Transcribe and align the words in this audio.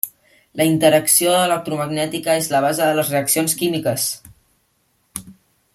La 0.61 0.65
interacció 0.69 1.33
electromagnètica 1.41 2.37
és 2.45 2.49
la 2.55 2.61
base 2.67 2.87
de 2.89 2.97
les 3.01 3.13
reaccions 3.17 3.57
químiques. 3.61 4.09